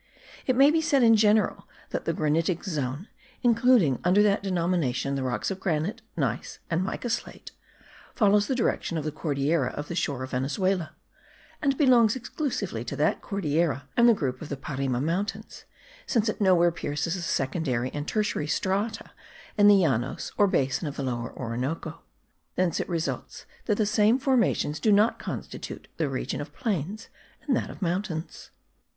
[0.47, 3.07] It may be said in general that the granitic zone
[3.43, 7.51] (including under that denomination the rocks of granite, gneiss and mica slate)
[8.15, 10.95] follows the direction of the Cordillera of the shore of Venezuela,
[11.61, 15.65] and belongs exclusively to that Cordillera and the group of the Parime mountains;
[16.07, 19.11] since it nowhere pierces the secondary and tertiary strata
[19.55, 22.01] in the Llanos or basin of the Lower Orinoco.
[22.55, 27.09] Thence it results that the same formations do not constitute the region of plains
[27.47, 28.49] and that of mountains.